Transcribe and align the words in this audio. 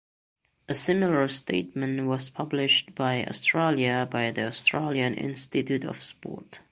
A 0.67 0.73
similar 0.73 1.27
statement 1.27 2.07
was 2.07 2.31
published 2.31 2.89
in 2.99 3.27
Australia 3.29 4.07
by 4.09 4.31
the 4.31 4.45
Australian 4.47 5.13
Institute 5.13 5.83
of 5.83 5.97
Sport. 5.97 6.59